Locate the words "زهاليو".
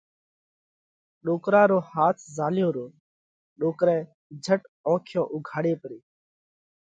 2.35-2.69